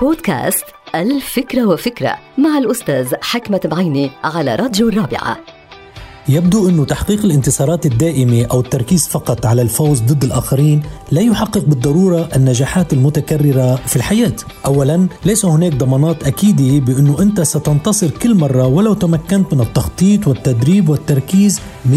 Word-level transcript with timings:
بودكاست 0.00 0.64
الفكرة 0.94 1.66
وفكرة 1.66 2.18
مع 2.38 2.58
الأستاذ 2.58 3.14
حكمة 3.22 3.60
بعيني 3.64 4.10
على 4.24 4.54
راديو 4.54 4.88
الرابعة. 4.88 5.36
يبدو 6.28 6.68
أن 6.68 6.86
تحقيق 6.86 7.24
الانتصارات 7.24 7.86
الدائمة 7.86 8.46
أو 8.50 8.60
التركيز 8.60 9.08
فقط 9.08 9.46
على 9.46 9.62
الفوز 9.62 10.00
ضد 10.00 10.24
الآخرين 10.24 10.82
لا 11.10 11.20
يحقق 11.20 11.64
بالضرورة 11.64 12.28
النجاحات 12.36 12.92
المتكررة 12.92 13.76
في 13.76 13.96
الحياة. 13.96 14.32
أولا 14.66 15.08
ليس 15.24 15.44
هناك 15.44 15.74
ضمانات 15.74 16.24
أكيدة 16.24 16.84
بأنه 16.86 17.22
أنت 17.22 17.40
ستنتصر 17.40 18.10
كل 18.10 18.34
مرة 18.34 18.66
ولو 18.66 18.94
تمكنت 18.94 19.54
من 19.54 19.60
التخطيط 19.60 20.28
والتدريب 20.28 20.88
والتركيز 20.88 21.60
100% 21.92 21.94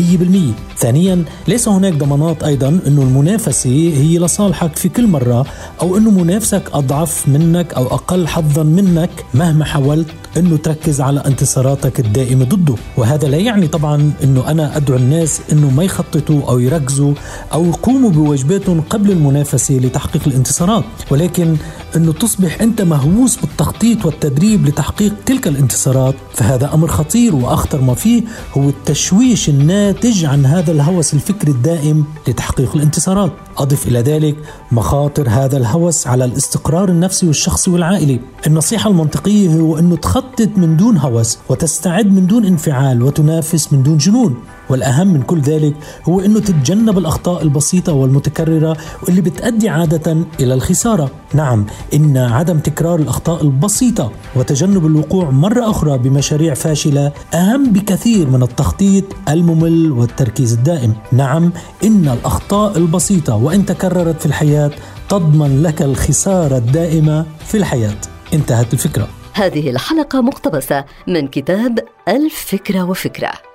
ثانيا 0.78 1.26
ليس 1.48 1.68
هناك 1.68 1.94
ضمانات 1.94 2.44
أيضا 2.44 2.80
أنه 2.88 3.02
المنافسة 3.02 3.70
هي 3.70 4.20
لصالحك 4.20 4.76
في 4.76 4.90
كل 4.90 5.08
مرة 5.08 5.46
أو 5.82 5.98
أنه 5.98 6.12
منافسك 6.12 6.64
أضعف 6.74 7.28
منك 7.28 7.74
أو 7.74 7.86
أقل 7.88 8.28
حظا 8.28 8.64
منك 8.64 9.10
مهما 9.34 9.66
حاولت 9.66 10.08
أنه 10.38 10.58
تركز 10.58 11.02
على 11.02 11.24
انتصاراتك 11.26 12.00
الدائمة 12.00 12.46
ضده. 12.46 12.76
وهذا 12.98 13.28
لا 13.28 13.38
يعني 13.38 13.68
طبعا 13.68 14.12
أنه 14.24 14.52
أنا 14.52 14.78
أدعو 14.78 14.98
الناس 14.98 15.42
أنه 15.52 15.70
ما 15.70 15.84
يخططوا 15.84 16.42
أو 16.50 16.60
يركزوا 16.60 17.14
أو 17.54 17.66
يقوموا 17.66 18.10
بواجباتهم 18.10 18.82
قبل 18.82 18.97
المنافسة 19.06 19.74
لتحقيق 19.76 20.22
الانتصارات 20.28 20.84
ولكن 21.12 21.58
أنه 21.96 22.14
تصبح 22.14 22.62
أنت 22.62 22.82
مهووس 22.82 23.36
بالتخطيط 23.36 24.06
والتدريب 24.06 24.68
لتحقيق 24.68 25.14
تلك 25.26 25.48
الانتصارات. 25.48 26.16
فهذا 26.34 26.74
أمر 26.74 26.88
خطير 26.88 27.36
وأخطر 27.36 27.82
ما 27.82 27.94
فيه 27.94 28.24
هو 28.58 28.70
التشويش 28.70 29.50
الناتج 29.50 30.26
عن 30.26 30.46
هذا 30.46 30.72
الهوس 30.72 31.14
الفكري 31.14 31.52
الدائم 31.52 32.06
لتحقيق 32.28 32.76
الانتصارات. 32.76 33.32
أضف 33.58 33.88
إلى 33.88 34.02
ذلك 34.02 34.36
مخاطر 34.72 35.30
هذا 35.30 35.58
الهوس 35.58 36.08
على 36.08 36.26
الاستقرار 36.26 36.90
النفسي 36.90 37.28
والشخصي 37.28 37.72
والعائلي. 37.72 38.20
النصيحة 38.48 38.90
المنطقية 38.90 39.50
هو 39.50 39.78
أنه 39.78 39.96
تخطط 39.96 40.50
من 40.58 40.78
دون 40.78 40.98
هوس 40.98 41.38
وتستعد 41.50 42.12
من 42.14 42.28
دون 42.28 42.46
انفعال 42.46 43.04
وتنافس 43.04 43.74
من 43.74 43.84
دون 43.84 43.98
جنون. 43.98 44.36
والأهم 44.70 45.14
من 45.14 45.22
كل 45.22 45.42
ذلك 45.42 45.74
هو 46.04 46.20
أنه 46.20 46.40
تتجنب 46.40 46.98
الأخطاء 46.98 47.44
البسيطة 47.44 47.94
والمتكررة 47.94 48.78
واللي 49.04 49.22
بتؤدي 49.22 49.70
عادة 49.70 50.18
إلى 50.40 50.54
الخسارة. 50.54 51.12
نعم 51.34 51.66
إن 51.94 52.18
عدم 52.18 52.60
تكرار 52.60 53.00
الأخطاء 53.00 53.44
البسيطة 53.44 54.12
وتجنب 54.36 54.86
الوقوع 54.86 55.30
مرة 55.30 55.70
أخرى 55.70 55.98
بمشاريع 55.98 56.54
فاشلة 56.54 57.12
أهم 57.34 57.72
بكثير 57.74 58.30
من 58.30 58.44
التخطيط 58.44 59.04
الممل 59.30 59.92
والتركيز 59.92 60.54
الدائم. 60.54 60.94
نعم 61.12 61.52
إن 61.84 62.10
الأخطاء 62.10 62.78
البسيطة 62.78 63.36
وإن 63.36 63.66
تكررت 63.66 64.20
في 64.20 64.26
الحياة 64.26 64.72
تضمن 65.10 65.64
لك 65.64 65.82
الخسارة 65.82 66.58
الدائمة 66.58 67.26
في 67.46 67.58
الحياة. 67.58 67.98
انتهت 68.34 68.74
الفكرة. 68.74 69.08
هذه 69.34 69.70
الحلقة 69.70 70.22
مقتبسة 70.22 70.86
من 71.08 71.28
كتاب 71.28 71.80
الفكرة 72.08 72.84
وفكرة. 72.84 73.47